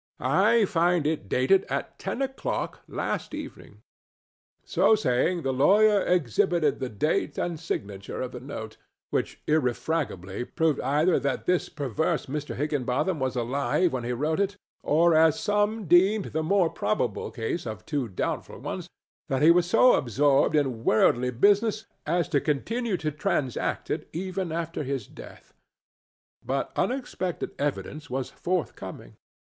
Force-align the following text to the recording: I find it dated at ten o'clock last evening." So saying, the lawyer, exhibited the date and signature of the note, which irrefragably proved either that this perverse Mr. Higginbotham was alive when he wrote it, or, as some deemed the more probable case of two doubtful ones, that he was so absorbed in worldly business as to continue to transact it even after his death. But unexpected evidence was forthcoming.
I 0.19 0.65
find 0.65 1.05
it 1.05 1.29
dated 1.29 1.63
at 1.65 1.99
ten 1.99 2.23
o'clock 2.23 2.81
last 2.87 3.35
evening." 3.35 3.83
So 4.65 4.95
saying, 4.95 5.43
the 5.43 5.53
lawyer, 5.53 6.01
exhibited 6.01 6.79
the 6.79 6.89
date 6.89 7.37
and 7.37 7.59
signature 7.59 8.19
of 8.19 8.31
the 8.31 8.39
note, 8.39 8.77
which 9.11 9.43
irrefragably 9.45 10.43
proved 10.43 10.81
either 10.81 11.19
that 11.19 11.45
this 11.45 11.69
perverse 11.69 12.25
Mr. 12.25 12.55
Higginbotham 12.55 13.19
was 13.19 13.35
alive 13.35 13.93
when 13.93 14.03
he 14.03 14.11
wrote 14.11 14.39
it, 14.39 14.57
or, 14.81 15.13
as 15.13 15.39
some 15.39 15.85
deemed 15.85 16.31
the 16.33 16.41
more 16.41 16.71
probable 16.71 17.29
case 17.29 17.67
of 17.67 17.85
two 17.85 18.07
doubtful 18.07 18.57
ones, 18.57 18.89
that 19.27 19.43
he 19.43 19.51
was 19.51 19.69
so 19.69 19.93
absorbed 19.93 20.55
in 20.55 20.83
worldly 20.83 21.29
business 21.29 21.85
as 22.07 22.27
to 22.29 22.41
continue 22.41 22.97
to 22.97 23.11
transact 23.11 23.91
it 23.91 24.09
even 24.13 24.51
after 24.51 24.81
his 24.81 25.05
death. 25.05 25.53
But 26.43 26.71
unexpected 26.75 27.51
evidence 27.59 28.09
was 28.09 28.31
forthcoming. 28.31 29.17